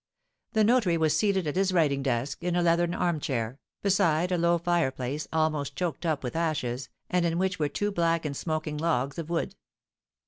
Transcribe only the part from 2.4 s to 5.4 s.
in a leathern armchair, beside a low fireplace,